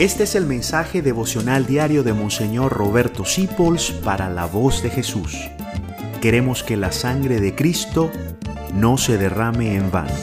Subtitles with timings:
[0.00, 5.36] Este es el mensaje devocional diario de Monseñor Roberto Sipols para la voz de Jesús.
[6.22, 8.10] Queremos que la sangre de Cristo
[8.72, 10.14] no se derrame en vano.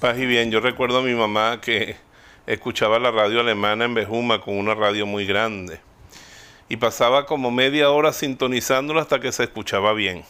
[0.00, 1.96] Paz y bien, yo recuerdo a mi mamá que
[2.46, 5.80] escuchaba la radio alemana en Bejuma con una radio muy grande
[6.68, 10.24] y pasaba como media hora sintonizándola hasta que se escuchaba bien.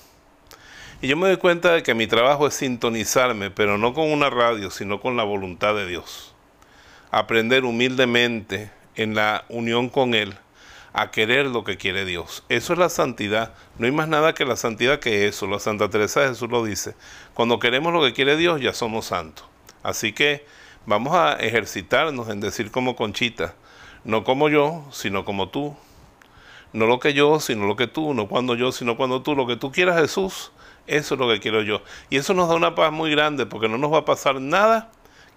[1.00, 4.30] Y yo me doy cuenta de que mi trabajo es sintonizarme, pero no con una
[4.30, 6.36] radio, sino con la voluntad de Dios.
[7.10, 10.36] Aprender humildemente en la unión con Él
[10.92, 12.44] a querer lo que quiere Dios.
[12.48, 13.54] Eso es la santidad.
[13.78, 15.46] No hay más nada que la santidad que eso.
[15.46, 16.94] La Santa Teresa de Jesús lo dice.
[17.34, 19.46] Cuando queremos lo que quiere Dios, ya somos santos.
[19.82, 20.44] Así que
[20.86, 23.54] vamos a ejercitarnos en decir como Conchita,
[24.04, 25.74] no como yo, sino como tú.
[26.72, 28.12] No lo que yo, sino lo que tú.
[28.14, 29.34] No cuando yo, sino cuando tú.
[29.34, 30.52] Lo que tú quieras, Jesús,
[30.86, 31.82] eso es lo que quiero yo.
[32.10, 34.90] Y eso nos da una paz muy grande porque no nos va a pasar nada